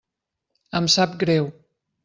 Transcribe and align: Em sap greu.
Em 0.81 0.89
sap 0.95 1.15
greu. 1.27 1.53